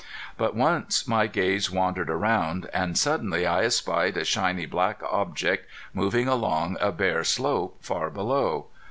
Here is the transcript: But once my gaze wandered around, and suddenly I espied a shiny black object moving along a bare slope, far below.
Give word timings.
But 0.35 0.55
once 0.55 1.07
my 1.07 1.27
gaze 1.27 1.69
wandered 1.69 2.09
around, 2.09 2.67
and 2.73 2.97
suddenly 2.97 3.45
I 3.45 3.65
espied 3.65 4.17
a 4.17 4.25
shiny 4.25 4.65
black 4.65 4.99
object 5.03 5.67
moving 5.93 6.27
along 6.27 6.77
a 6.81 6.91
bare 6.91 7.23
slope, 7.23 7.77
far 7.83 8.09
below. 8.09 8.65